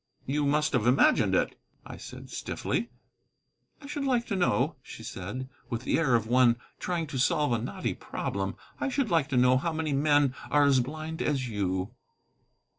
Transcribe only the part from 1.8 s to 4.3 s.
I said stiffly. "I should like